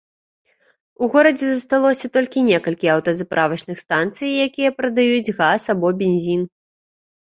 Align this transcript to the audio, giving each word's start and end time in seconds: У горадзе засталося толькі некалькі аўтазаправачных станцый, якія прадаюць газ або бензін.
У 1.05 1.09
горадзе 1.15 1.45
засталося 1.49 2.11
толькі 2.17 2.45
некалькі 2.49 2.87
аўтазаправачных 2.95 3.77
станцый, 3.85 4.29
якія 4.49 4.77
прадаюць 4.83 5.35
газ 5.41 5.73
або 5.77 5.97
бензін. 6.05 6.41